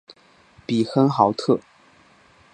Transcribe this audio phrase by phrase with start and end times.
[0.65, 1.59] 比亨豪特。